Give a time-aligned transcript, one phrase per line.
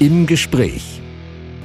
[0.00, 1.00] Im Gespräch.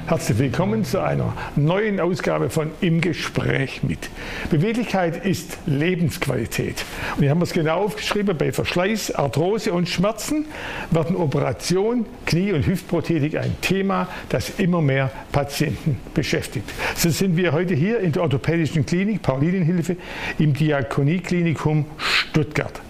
[0.06, 4.10] Herzlich willkommen zu einer neuen Ausgabe von Im Gespräch mit.
[4.50, 6.84] Beweglichkeit ist Lebensqualität.
[7.14, 10.46] Und hier haben wir es genau aufgeschrieben, bei Verschleiß, Arthrose und Schmerzen
[10.90, 16.68] werden Operation, Knie- und Hüftprothetik ein Thema, das immer mehr Patienten beschäftigt.
[16.96, 19.96] So sind wir heute hier in der orthopädischen Klinik Paulinenhilfe
[20.40, 22.80] im Diakonieklinikum Stuttgart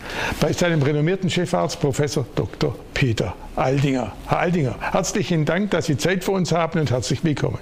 [0.41, 2.75] bei seinem renommierten Chefarzt Professor Dr.
[2.93, 4.13] Peter Aldinger.
[4.27, 7.59] Herr Aldinger, herzlichen Dank, dass Sie Zeit für uns haben und herzlich willkommen.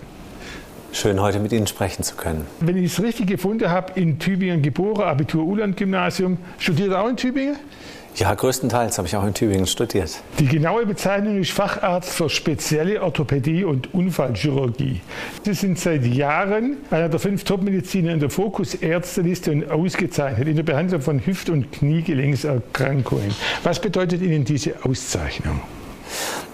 [0.93, 2.47] Schön, heute mit Ihnen sprechen zu können.
[2.61, 7.57] Wenn ich es richtig gefunden habe, in Tübingen geboren, Abitur Uland-Gymnasium, studiert auch in Tübingen?
[8.17, 10.23] Ja, größtenteils habe ich auch in Tübingen studiert.
[10.39, 15.01] Die genaue Bezeichnung ist Facharzt für spezielle Orthopädie und Unfallchirurgie.
[15.45, 20.63] Sie sind seit Jahren einer der fünf Topmediziner in der Fokus-Ärzteliste und ausgezeichnet in der
[20.63, 23.35] Behandlung von Hüft- und Kniegelenkserkrankungen.
[23.63, 25.61] Was bedeutet Ihnen diese Auszeichnung?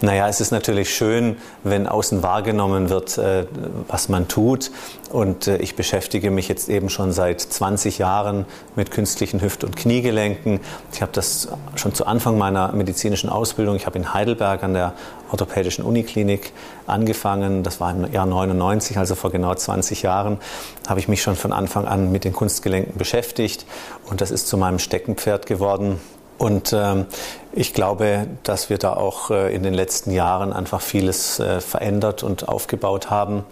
[0.01, 3.46] Naja, es ist natürlich schön, wenn außen wahrgenommen wird, äh,
[3.88, 4.71] was man tut.
[5.10, 8.46] Und äh, ich beschäftige mich jetzt eben schon seit 20 Jahren
[8.77, 10.60] mit künstlichen Hüft- und Kniegelenken.
[10.93, 14.93] Ich habe das schon zu Anfang meiner medizinischen Ausbildung, ich habe in Heidelberg an der
[15.32, 16.52] Orthopädischen Uniklinik
[16.87, 17.65] angefangen.
[17.65, 20.38] Das war im Jahr 99, also vor genau 20 Jahren,
[20.87, 23.66] habe ich mich schon von Anfang an mit den Kunstgelenken beschäftigt.
[24.09, 25.99] Und das ist zu meinem Steckenpferd geworden.
[26.38, 27.06] Und ähm,
[27.52, 32.22] ich glaube, dass wir da auch äh, in den letzten Jahren einfach vieles äh, verändert
[32.22, 33.44] und aufgebaut haben.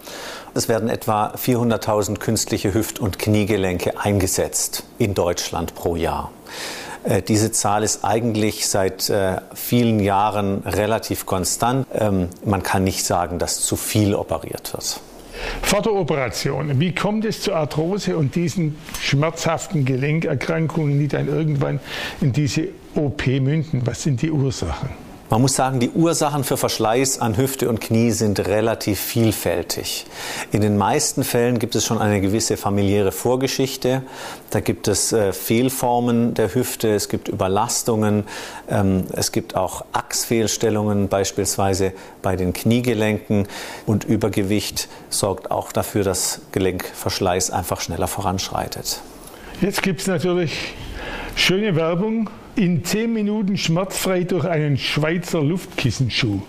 [0.53, 6.31] Es werden etwa 400.000 künstliche Hüft- und Kniegelenke eingesetzt in Deutschland pro Jahr.
[7.03, 9.11] Äh, diese Zahl ist eigentlich seit
[9.53, 11.85] vielen Jahren relativ konstant.
[11.93, 15.01] Ähm, man kann nicht sagen, dass zu viel operiert wird.
[15.61, 21.79] Vor der Operation, wie kommt es zur Arthrose und diesen schmerzhaften Gelenkerkrankungen, die dann irgendwann
[22.21, 23.81] in diese OP münden?
[23.85, 24.89] Was sind die Ursachen?
[25.29, 30.05] Man muss sagen, die Ursachen für Verschleiß an Hüfte und Knie sind relativ vielfältig.
[30.53, 34.03] In den meisten Fällen gibt es schon eine gewisse familiäre Vorgeschichte.
[34.51, 38.23] Da gibt es äh, Fehlformen der Hüfte, es gibt Überlastungen,
[38.69, 43.49] ähm, es gibt auch Achsfehlstellungen beispielsweise bei den Kniegelenken
[43.85, 49.01] und Übergewicht sorgt auch dafür, dass Gelenkverschleiß einfach schneller voranschreitet.
[49.59, 50.73] Jetzt gibt es natürlich
[51.35, 56.41] schöne Werbung in zehn Minuten schmerzfrei durch einen Schweizer Luftkissenschuh.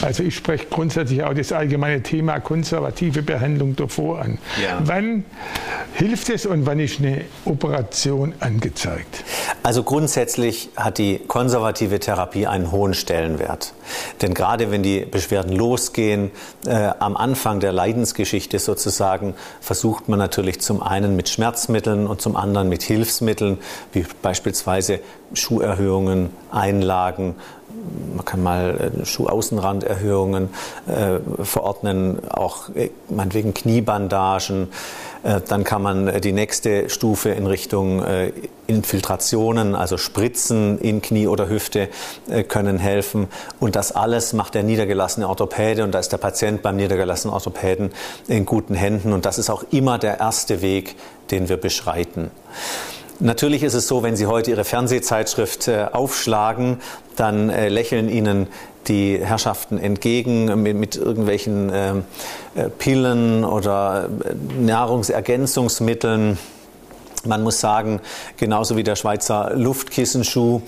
[0.00, 4.38] Also ich spreche grundsätzlich auch das allgemeine Thema konservative Behandlung davor an.
[4.62, 4.80] Ja.
[4.84, 5.24] Wann
[5.94, 9.24] hilft es und wann ist eine Operation angezeigt?
[9.62, 13.74] Also grundsätzlich hat die konservative Therapie einen hohen Stellenwert.
[14.22, 16.30] Denn gerade wenn die Beschwerden losgehen,
[16.66, 22.36] äh, am Anfang der Leidensgeschichte sozusagen, versucht man natürlich zum einen mit Schmerzmitteln und zum
[22.36, 23.58] anderen mit Hilfsmitteln,
[23.92, 25.00] wie beispielsweise
[25.34, 27.34] Schuherhöhungen, Einlagen,
[28.14, 30.50] man kann mal äh, Schuhaußenranderhöhungen
[30.86, 34.68] äh, verordnen, auch äh, meinetwegen Kniebandagen.
[35.22, 38.32] Äh, dann kann man äh, die nächste Stufe in Richtung äh,
[38.66, 41.88] Infiltrationen, also Spritzen in Knie oder Hüfte
[42.48, 43.28] können helfen.
[43.60, 47.90] Und das alles macht der niedergelassene Orthopäde und da ist der Patient beim niedergelassenen Orthopäden
[48.28, 49.12] in guten Händen.
[49.12, 50.94] Und das ist auch immer der erste Weg,
[51.30, 52.30] den wir beschreiten.
[53.20, 56.80] Natürlich ist es so, wenn Sie heute Ihre Fernsehzeitschrift äh, aufschlagen,
[57.16, 58.48] dann äh, lächeln Ihnen
[58.88, 62.04] die Herrschaften entgegen mit, mit irgendwelchen ähm,
[62.54, 64.08] äh, Pillen oder
[64.58, 66.38] Nahrungsergänzungsmitteln.
[67.24, 68.00] Man muss sagen,
[68.36, 70.62] genauso wie der Schweizer Luftkissenschuh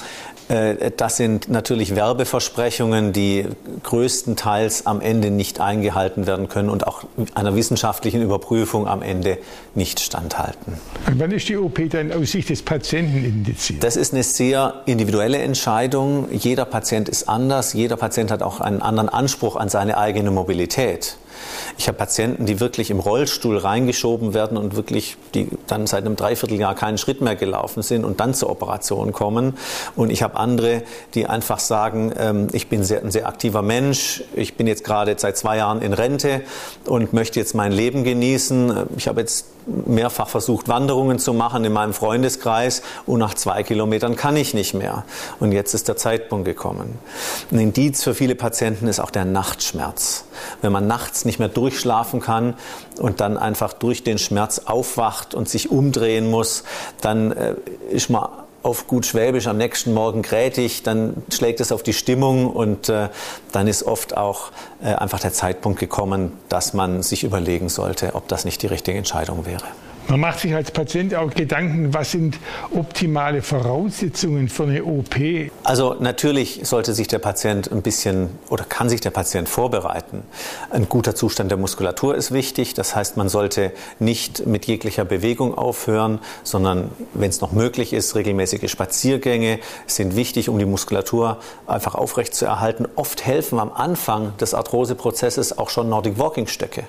[0.48, 3.46] das sind natürlich Werbeversprechungen, die
[3.82, 9.38] größtenteils am Ende nicht eingehalten werden können und auch einer wissenschaftlichen Überprüfung am Ende
[9.74, 10.74] nicht standhalten.
[11.06, 13.82] Und wann ist die OP dann aus Sicht des Patienten indiziert?
[13.82, 16.28] Das ist eine sehr individuelle Entscheidung.
[16.30, 17.72] Jeder Patient ist anders.
[17.72, 21.16] Jeder Patient hat auch einen anderen Anspruch an seine eigene Mobilität.
[21.78, 26.16] Ich habe Patienten, die wirklich im Rollstuhl reingeschoben werden und wirklich, die dann seit einem
[26.16, 29.56] Dreivierteljahr keinen Schritt mehr gelaufen sind und dann zur Operation kommen.
[29.96, 30.82] Und ich habe andere,
[31.14, 35.14] die einfach sagen, ähm, ich bin sehr, ein sehr aktiver Mensch, ich bin jetzt gerade
[35.18, 36.42] seit zwei Jahren in Rente
[36.86, 38.86] und möchte jetzt mein Leben genießen.
[38.96, 44.16] Ich habe jetzt mehrfach versucht, Wanderungen zu machen in meinem Freundeskreis und nach zwei Kilometern
[44.16, 45.04] kann ich nicht mehr.
[45.40, 46.98] Und jetzt ist der Zeitpunkt gekommen.
[47.50, 50.24] Ein Indiz für viele Patienten ist auch der Nachtschmerz.
[50.62, 52.54] Wenn man nachts nicht mehr durchschlafen kann
[52.98, 56.64] und dann einfach durch den Schmerz aufwacht und sich umdrehen muss,
[57.00, 57.54] dann äh,
[57.90, 58.28] ist man
[58.64, 63.10] auf gut Schwäbisch am nächsten Morgen grätig, dann schlägt es auf die Stimmung und äh,
[63.52, 64.52] dann ist oft auch
[64.82, 68.96] äh, einfach der Zeitpunkt gekommen, dass man sich überlegen sollte, ob das nicht die richtige
[68.96, 69.64] Entscheidung wäre.
[70.06, 72.38] Man macht sich als Patient auch Gedanken, was sind
[72.74, 75.16] optimale Voraussetzungen für eine OP?
[75.62, 80.22] Also natürlich sollte sich der Patient ein bisschen oder kann sich der Patient vorbereiten.
[80.68, 82.74] Ein guter Zustand der Muskulatur ist wichtig.
[82.74, 88.14] Das heißt, man sollte nicht mit jeglicher Bewegung aufhören, sondern wenn es noch möglich ist,
[88.14, 92.86] regelmäßige Spaziergänge sind wichtig, um die Muskulatur einfach aufrecht zu erhalten.
[92.96, 96.84] Oft helfen am Anfang des Arthroseprozesses auch schon Nordic Walking Stöcke.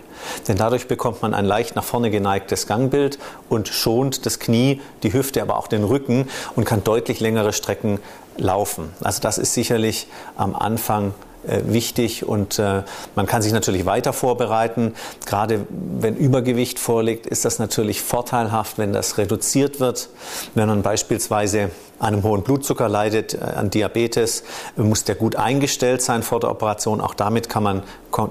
[0.49, 3.19] Denn dadurch bekommt man ein leicht nach vorne geneigtes Gangbild Bild
[3.49, 7.99] und schont das Knie, die Hüfte, aber auch den Rücken und kann deutlich längere Strecken
[8.37, 8.89] laufen.
[9.01, 11.13] Also das ist sicherlich am Anfang
[11.47, 12.81] äh, wichtig und äh,
[13.15, 14.95] man kann sich natürlich weiter vorbereiten.
[15.25, 20.09] Gerade wenn Übergewicht vorliegt, ist das natürlich vorteilhaft, wenn das reduziert wird.
[20.55, 21.69] Wenn man beispielsweise
[21.99, 24.43] einem hohen Blutzucker leidet, äh, an Diabetes,
[24.75, 26.99] muss der gut eingestellt sein vor der Operation.
[26.99, 27.83] Auch damit kann man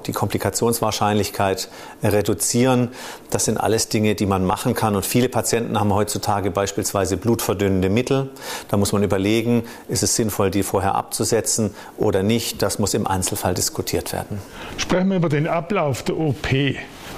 [0.07, 1.69] die Komplikationswahrscheinlichkeit
[2.03, 2.89] reduzieren.
[3.31, 4.97] Das sind alles Dinge, die man machen kann.
[4.97, 8.31] Und viele Patienten haben heutzutage beispielsweise blutverdünnende Mittel.
[8.69, 12.63] Da muss man überlegen, ist es sinnvoll, die vorher abzusetzen oder nicht.
[12.63, 14.41] Das muss im Einzelfall diskutiert werden.
[14.77, 16.49] Sprechen wir über den Ablauf der OP.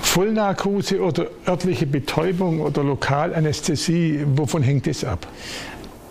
[0.02, 5.26] Vollnarkose oder örtliche Betäubung oder Lokalanästhesie, wovon hängt es ab?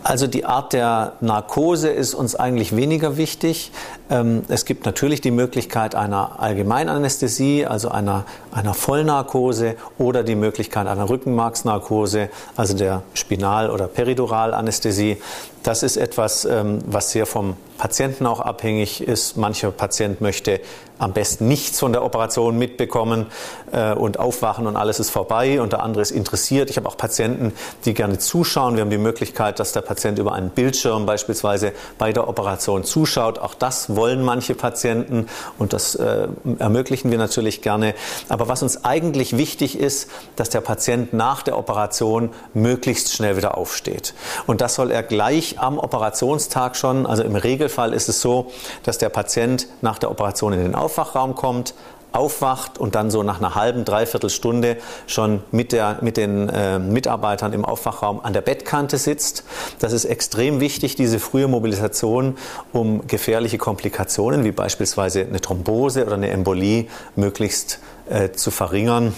[0.04, 3.72] Also die Art der Narkose ist uns eigentlich weniger wichtig.
[4.10, 10.88] Ähm, es gibt natürlich die Möglichkeit einer Allgemeinanästhesie, also einer, einer Vollnarkose oder die Möglichkeit
[10.88, 15.18] einer Rückenmarksnarkose, also der Spinal- oder Periduralanästhesie.
[15.64, 19.36] Das ist etwas, ähm, was sehr vom Patienten auch abhängig ist.
[19.36, 20.62] Mancher Patient möchte
[20.98, 23.26] am besten nichts von der Operation mitbekommen
[23.72, 26.70] äh, und aufwachen und alles ist vorbei und der andere ist interessiert.
[26.70, 27.54] Ich habe auch Patienten,
[27.84, 28.76] die gerne zuschauen.
[28.76, 33.40] Wir haben die Möglichkeit, dass der Patient über einen Bildschirm beispielsweise bei der Operation zuschaut.
[33.40, 35.28] Auch das wollen manche Patienten
[35.58, 36.28] und das äh,
[36.60, 37.96] ermöglichen wir natürlich gerne.
[38.30, 43.58] Aber was uns eigentlich wichtig ist, dass der Patient nach der Operation möglichst schnell wieder
[43.58, 44.14] aufsteht.
[44.48, 48.52] Und das soll er gleich am Operationstag schon, also im Regelfall ist es so,
[48.84, 51.74] dass der Patient nach der Operation in den Aufwachraum kommt,
[52.16, 54.78] aufwacht und dann so nach einer halben, dreiviertel Stunde
[55.08, 59.44] schon mit, der, mit den äh, Mitarbeitern im Aufwachraum an der Bettkante sitzt.
[59.80, 62.38] Das ist extrem wichtig, diese frühe Mobilisation,
[62.72, 67.80] um gefährliche Komplikationen wie beispielsweise eine Thrombose oder eine Embolie möglichst
[68.10, 69.14] äh, zu verringern.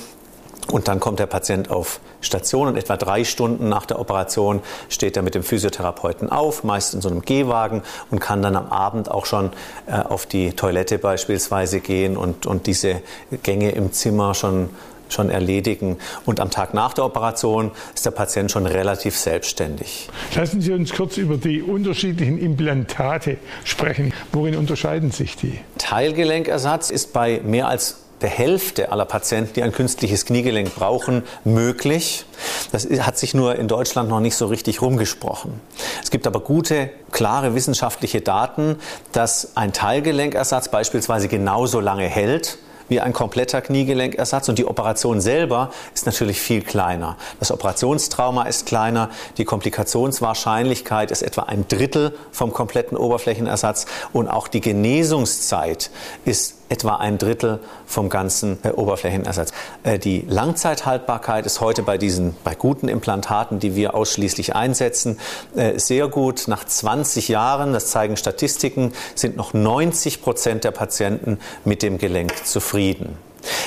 [0.71, 5.17] Und dann kommt der Patient auf Station und etwa drei Stunden nach der Operation steht
[5.17, 7.81] er mit dem Physiotherapeuten auf, meist in so einem Gehwagen
[8.11, 9.51] und kann dann am Abend auch schon
[9.87, 13.01] äh, auf die Toilette beispielsweise gehen und, und diese
[13.43, 14.69] Gänge im Zimmer schon
[15.09, 15.97] schon erledigen.
[16.25, 20.09] Und am Tag nach der Operation ist der Patient schon relativ selbstständig.
[20.35, 24.13] Lassen Sie uns kurz über die unterschiedlichen Implantate sprechen.
[24.31, 25.59] Worin unterscheiden sich die?
[25.77, 32.25] Teilgelenkersatz ist bei mehr als der Hälfte aller Patienten, die ein künstliches Kniegelenk brauchen, möglich.
[32.71, 35.59] Das hat sich nur in Deutschland noch nicht so richtig rumgesprochen.
[36.01, 38.77] Es gibt aber gute, klare wissenschaftliche Daten,
[39.11, 42.57] dass ein Teilgelenkersatz beispielsweise genauso lange hält
[42.89, 47.17] wie ein kompletter Kniegelenkersatz und die Operation selber ist natürlich viel kleiner.
[47.39, 54.47] Das Operationstrauma ist kleiner, die Komplikationswahrscheinlichkeit ist etwa ein Drittel vom kompletten Oberflächenersatz und auch
[54.47, 55.91] die Genesungszeit
[56.25, 59.51] ist etwa ein Drittel vom ganzen äh, Oberflächenersatz.
[59.83, 65.19] Äh, die Langzeithaltbarkeit ist heute bei diesen, bei guten Implantaten, die wir ausschließlich einsetzen,
[65.55, 66.47] äh, sehr gut.
[66.47, 72.45] Nach 20 Jahren, das zeigen Statistiken, sind noch 90 Prozent der Patienten mit dem Gelenk
[72.45, 73.17] zufrieden.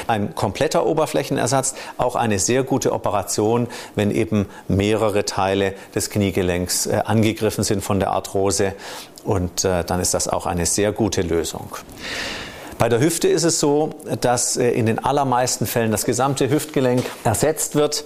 [0.07, 7.65] Ein kompletter Oberflächenersatz, auch eine sehr gute Operation, wenn eben mehrere Teile des Kniegelenks angegriffen
[7.65, 8.75] sind von der Arthrose.
[9.25, 11.77] Und dann ist das auch eine sehr gute Lösung.
[12.81, 13.91] Bei der Hüfte ist es so,
[14.23, 18.05] dass äh, in den allermeisten Fällen das gesamte Hüftgelenk ersetzt wird.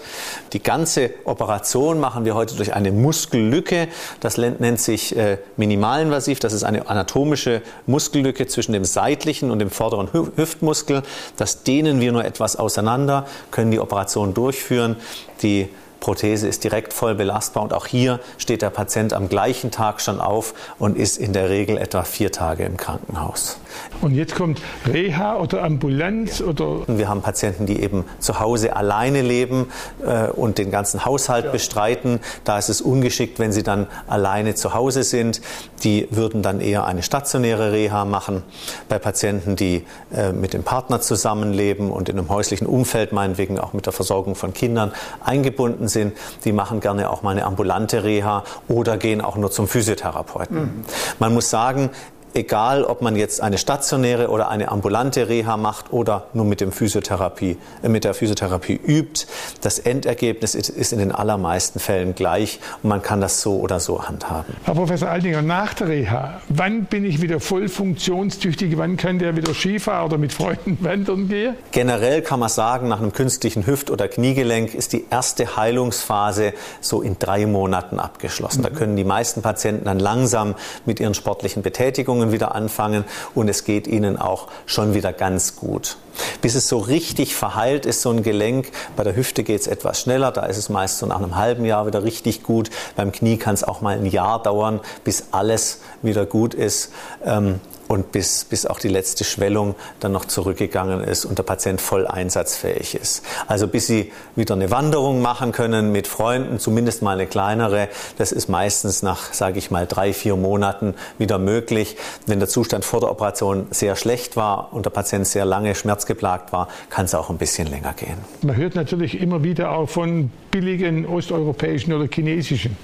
[0.53, 3.87] Die ganze Operation machen wir heute durch eine Muskellücke.
[4.19, 6.41] Das nennt sich äh, minimalinvasiv.
[6.41, 11.05] Das ist eine anatomische Muskellücke zwischen dem seitlichen und dem vorderen Hüftmuskel.
[11.37, 14.97] Das dehnen wir nur etwas auseinander, können die Operation durchführen.
[15.43, 15.69] Die
[16.05, 20.21] Prothese ist direkt voll belastbar und auch hier steht der Patient am gleichen Tag schon
[20.21, 23.59] auf und ist in der Regel etwa vier Tage im Krankenhaus.
[24.03, 26.83] Und jetzt kommt Reha oder Ambulanz oder?
[26.89, 29.69] Wir haben Patienten, die eben zu Hause alleine leben
[30.05, 31.53] äh, und den ganzen Haushalt ja.
[31.53, 32.21] bestreiten.
[32.45, 35.41] Da ist es ungeschickt, wenn sie dann alleine zu Hause sind.
[35.85, 38.43] Die würden dann eher eine stationäre Reha machen.
[38.91, 39.85] Bei Patienten, die
[40.15, 44.35] äh, mit dem Partner zusammenleben und in einem häuslichen Umfeld meinetwegen auch mit der Versorgung
[44.35, 44.93] von Kindern
[45.25, 49.67] eingebunden sind, die machen gerne auch mal eine ambulante Reha oder gehen auch nur zum
[49.67, 50.59] Physiotherapeuten.
[50.59, 50.85] Mhm.
[51.19, 51.91] Man muss sagen,
[52.35, 56.73] egal ob man jetzt eine stationäre oder eine ambulante Reha macht oder nur mit, dem
[56.73, 59.27] Physiotherapie, äh, mit der Physiotherapie übt,
[59.61, 63.81] das Endergebnis ist, ist, in den allermeisten Fällen gleich und man kann das so oder
[63.81, 64.55] so handhaben.
[64.65, 68.77] Herr Professor Aldinger, nach der Reha, wann bin ich wieder voll funktionstüchtig?
[68.77, 71.55] Wann kann der wieder Skifahren oder mit Freunden wandern gehen?
[71.71, 77.03] Generell kann man sagen, nach einem künstlichen Hüft- oder Kniegelenk ist die erste Heilungsphase so
[77.03, 78.61] in drei Monaten abgeschlossen.
[78.61, 78.65] Mhm.
[78.65, 83.05] Da können die meisten Patienten dann langsam mit ihren sportlichen Betätigungen wieder anfangen
[83.35, 85.97] und es geht ihnen auch schon wieder ganz gut.
[86.43, 90.01] Bis es so richtig verheilt ist, so ein Gelenk, bei der Hüfte geht es etwas
[90.01, 92.71] schneller, da ist es meist so nach einem halben Jahr wieder richtig gut.
[92.97, 96.93] Beim Knie kann es auch mal ein Jahr dauern, bis alles wieder gut ist.
[97.25, 101.81] Ähm, und bis, bis auch die letzte Schwellung dann noch zurückgegangen ist und der Patient
[101.81, 103.23] voll einsatzfähig ist.
[103.47, 107.89] Also bis Sie wieder eine Wanderung machen können mit Freunden, zumindest mal eine kleinere,
[108.19, 111.97] das ist meistens nach, sage ich mal, drei, vier Monaten wieder möglich.
[112.27, 116.53] Wenn der Zustand vor der Operation sehr schlecht war und der Patient sehr lange schmerzgeplagt
[116.53, 118.19] war, kann es auch ein bisschen länger gehen.
[118.43, 122.77] Man hört natürlich immer wieder auch von billigen osteuropäischen oder chinesischen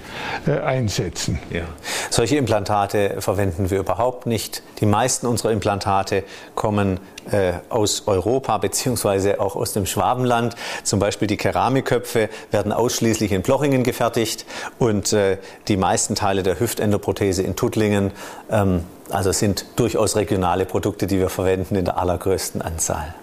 [0.45, 1.39] äh, Einsätzen.
[1.49, 1.63] Ja.
[2.09, 4.61] Solche Implantate verwenden wir überhaupt nicht.
[4.81, 6.99] Die meisten unserer Implantate kommen
[7.31, 10.55] äh, aus Europa beziehungsweise auch aus dem Schwabenland.
[10.83, 14.45] Zum Beispiel die Keramikköpfe werden ausschließlich in Plochingen gefertigt
[14.77, 18.11] und äh, die meisten Teile der Hüftendoprothese in Tuttlingen.
[18.51, 23.15] Ähm, also sind durchaus regionale Produkte, die wir verwenden in der allergrößten Anzahl.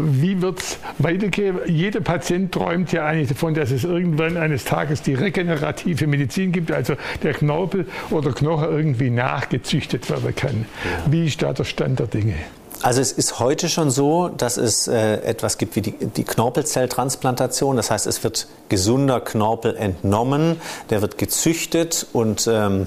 [0.00, 1.58] Wie wird es weitergehen?
[1.66, 6.70] Jeder Patient träumt ja eigentlich davon, dass es irgendwann eines Tages die regenerative Medizin gibt,
[6.70, 10.66] also der Knorpel oder Knochen irgendwie nachgezüchtet werden kann.
[10.84, 11.12] Ja.
[11.12, 12.34] Wie ist da der Stand der Dinge?
[12.80, 17.76] Also es ist heute schon so, dass es äh, etwas gibt wie die, die, Knorpelzelltransplantation.
[17.76, 22.86] Das heißt, es wird gesunder Knorpel entnommen, der wird gezüchtet und ähm,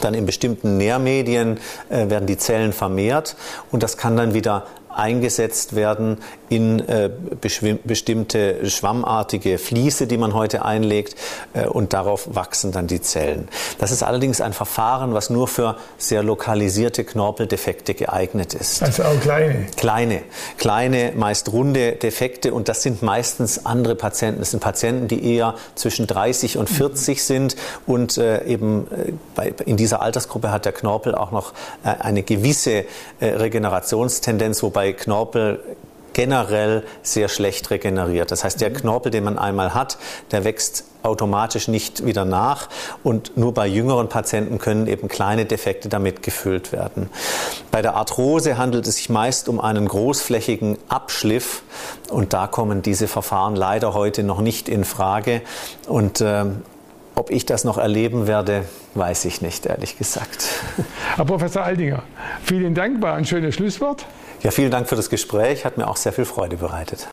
[0.00, 1.58] dann in bestimmten Nährmedien
[1.88, 3.36] äh, werden die Zellen vermehrt
[3.72, 6.18] und das kann dann wieder eingesetzt werden
[6.50, 7.08] in äh,
[7.40, 11.14] bestimmte schwammartige Fließe, die man heute einlegt
[11.54, 13.48] äh, und darauf wachsen dann die Zellen.
[13.78, 18.82] Das ist allerdings ein Verfahren, was nur für sehr lokalisierte Knorpeldefekte geeignet ist.
[18.82, 19.66] Also auch kleine?
[19.76, 20.22] Kleine,
[20.58, 24.40] kleine, meist runde Defekte und das sind meistens andere Patienten.
[24.40, 29.54] Das sind Patienten, die eher zwischen 30 und 40 sind und äh, eben äh, bei,
[29.64, 31.52] in dieser Altersgruppe hat der Knorpel auch noch
[31.84, 32.84] äh, eine gewisse
[33.20, 35.60] äh, Regenerationstendenz, wobei bei Knorpel
[36.12, 38.30] generell sehr schlecht regeneriert.
[38.30, 39.98] Das heißt, der Knorpel, den man einmal hat,
[40.30, 42.68] der wächst automatisch nicht wieder nach
[43.02, 47.08] und nur bei jüngeren Patienten können eben kleine Defekte damit gefüllt werden.
[47.70, 51.62] Bei der Arthrose handelt es sich meist um einen großflächigen Abschliff
[52.10, 55.40] und da kommen diese Verfahren leider heute noch nicht in Frage
[55.86, 56.44] und äh,
[57.14, 58.64] ob ich das noch erleben werde,
[58.94, 60.48] weiß ich nicht, ehrlich gesagt.
[61.16, 62.02] Herr Professor Aldinger,
[62.42, 64.06] vielen Dank, war ein schönes Schlusswort.
[64.42, 67.08] Ja, vielen Dank für das Gespräch, hat mir auch sehr viel Freude bereitet.